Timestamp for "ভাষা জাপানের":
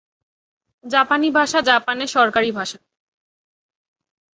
1.31-2.07